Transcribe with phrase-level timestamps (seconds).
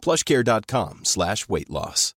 [0.00, 2.14] plushcare.com slash weight loss.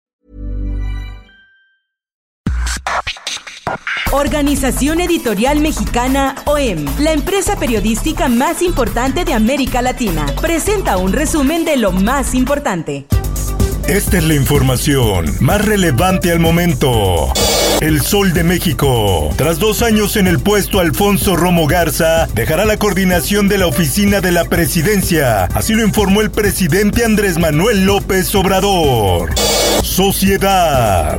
[4.14, 11.66] Organización Editorial Mexicana OEM, la empresa periodística más importante de América Latina, presenta un resumen
[11.66, 13.08] de lo más importante.
[13.88, 17.34] Esta es la información más relevante al momento.
[17.84, 19.30] El Sol de México.
[19.36, 24.22] Tras dos años en el puesto, Alfonso Romo Garza dejará la coordinación de la oficina
[24.22, 25.44] de la presidencia.
[25.54, 29.36] Así lo informó el presidente Andrés Manuel López Obrador.
[29.84, 31.18] Sociedad.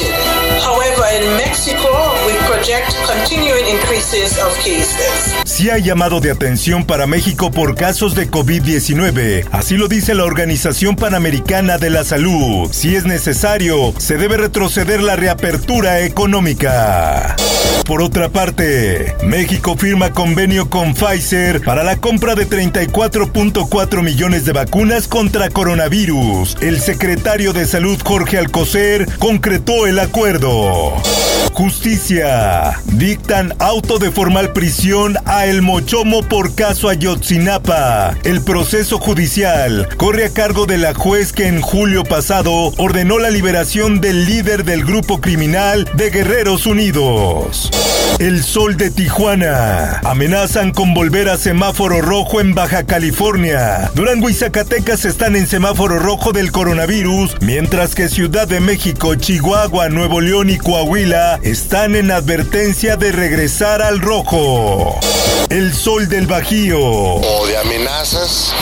[5.45, 9.47] Sí hay llamado de atención para México por casos de COVID-19.
[9.53, 12.71] Así lo dice la Organización Panamericana de la Salud.
[12.73, 17.37] Si es necesario, se debe retroceder la reapertura económica.
[17.87, 24.53] Por otra parte, México firma convenio con Pfizer para la compra de 34.4 millones de
[24.53, 26.57] vacunas contra coronavirus.
[26.63, 30.44] El secretario de Salud Jorge Alcocer concretó el acuerdo.
[30.45, 31.34] Alvarado.
[31.55, 32.81] Justicia.
[32.85, 38.17] Dictan auto de formal prisión a El Mochomo por caso Ayotzinapa.
[38.25, 43.31] El proceso judicial corre a cargo de la juez que en julio pasado ordenó la
[43.31, 47.71] liberación del líder del grupo criminal de Guerreros Unidos.
[48.19, 50.01] El sol de Tijuana.
[50.05, 53.93] Amenazan con volver a semáforo rojo en Baja California.
[53.95, 59.89] Durango y Zacatecas están en semáforo rojo del coronavirus, mientras que Ciudad de México, Chihuahua,
[59.89, 64.99] Nuevo León y Coahuila están en advertencia de regresar al rojo.
[65.51, 66.81] El sol del Bajío.
[66.81, 68.55] O de amenazas,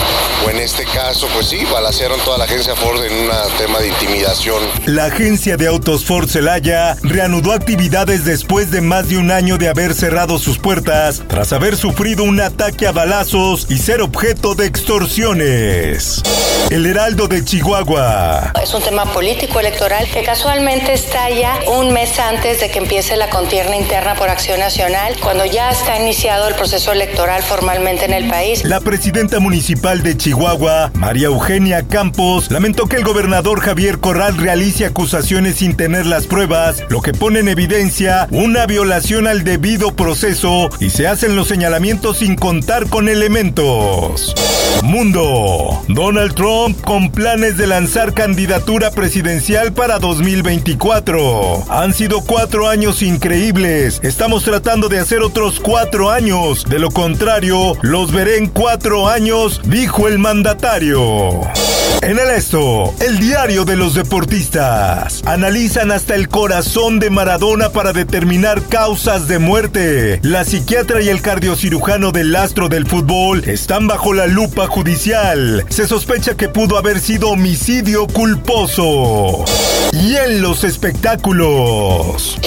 [0.45, 3.87] o en este caso, pues sí, balacearon toda la agencia Ford en un tema de
[3.87, 4.61] intimidación.
[4.85, 9.69] La agencia de autos Ford Celaya reanudó actividades después de más de un año de
[9.69, 14.65] haber cerrado sus puertas tras haber sufrido un ataque a balazos y ser objeto de
[14.65, 16.21] extorsiones.
[16.69, 18.51] El Heraldo de Chihuahua.
[18.61, 23.29] Es un tema político electoral que casualmente estalla un mes antes de que empiece la
[23.29, 28.27] contienda interna por Acción Nacional, cuando ya está iniciado el proceso electoral formalmente en el
[28.27, 28.63] país.
[28.63, 34.85] La presidenta municipal de Chihuahua, María Eugenia Campos, lamentó que el gobernador Javier Corral realice
[34.85, 40.69] acusaciones sin tener las pruebas, lo que pone en evidencia una violación al debido proceso
[40.79, 44.33] y se hacen los señalamientos sin contar con elementos.
[44.83, 45.83] Mundo.
[45.87, 51.65] Donald Trump con planes de lanzar candidatura presidencial para 2024.
[51.69, 53.99] Han sido cuatro años increíbles.
[54.03, 56.63] Estamos tratando de hacer otros cuatro años.
[56.65, 61.41] De lo contrario, los veré en cuatro años, dijo el mandatario.
[62.03, 65.21] En el esto, el diario de los deportistas.
[65.25, 70.19] Analizan hasta el corazón de Maradona para determinar causas de muerte.
[70.21, 75.65] La psiquiatra y el cardiocirujano del astro del fútbol están bajo la lupa judicial.
[75.69, 79.45] Se sospecha que pudo haber sido homicidio culposo.
[79.93, 82.37] Y en los espectáculos.